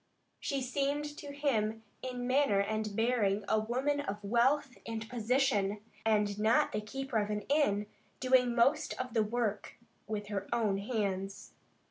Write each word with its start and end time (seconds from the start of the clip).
She 0.39 0.63
seemed 0.63 1.05
to 1.19 1.31
him 1.31 1.83
in 2.01 2.25
manner 2.25 2.59
and 2.59 2.95
bearing 2.95 3.45
a 3.47 3.59
woman 3.59 3.99
of 3.99 4.17
wealth 4.23 4.75
and 4.83 5.07
position, 5.07 5.79
and 6.03 6.39
not 6.39 6.71
the 6.71 6.81
keeper 6.81 7.19
of 7.19 7.29
an 7.29 7.41
inn, 7.41 7.85
doing 8.19 8.55
most 8.55 8.99
of 8.99 9.13
the 9.13 9.21
work 9.21 9.75
with 10.07 10.25
her 10.29 10.47
own 10.51 10.79
hands. 10.79 11.53